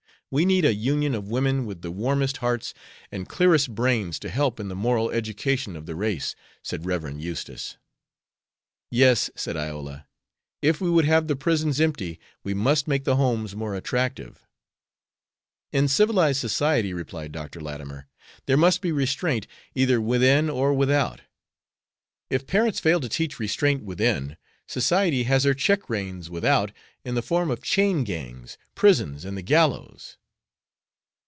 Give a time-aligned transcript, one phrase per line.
[0.33, 2.73] We need a union of women with the warmest hearts
[3.11, 7.19] and clearest brains to help in the moral education of the race," said Rev.
[7.19, 7.75] Eustace.
[8.89, 10.07] "Yes," said Iola,
[10.61, 14.47] "if we would have the prisons empty we must make the homes more attractive."
[15.73, 17.59] "In civilized society," replied Dr.
[17.59, 18.07] Latimer,
[18.45, 21.19] "there must be restraint either within or without.
[22.29, 26.71] If parents fail to teach restraint within, society has her check reins without
[27.03, 30.15] in the form of chain gangs, prisons, and the gallows."